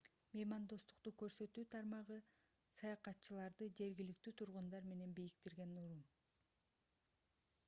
[0.37, 2.17] меймандостук көрсөтүү тармагы
[2.79, 6.05] саякатчыларды жергиликтүү тургундар менен бириктирген уюм